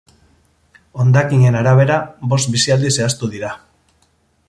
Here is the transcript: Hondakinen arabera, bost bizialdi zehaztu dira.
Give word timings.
Hondakinen 1.03 1.59
arabera, 1.61 1.99
bost 2.33 2.53
bizialdi 2.57 2.95
zehaztu 2.97 3.31
dira. 3.37 3.57